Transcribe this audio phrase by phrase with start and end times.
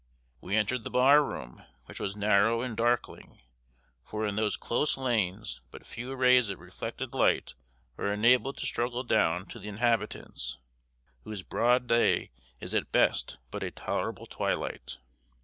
[0.41, 3.41] We entered the barroom, which was narrow and darkling,
[4.03, 7.53] for in these close lanes but few rays of reflected light
[7.99, 10.57] are enabled to struggle down to the inhabitants,
[11.23, 14.97] whose broad day is at best but a tolerable twilight.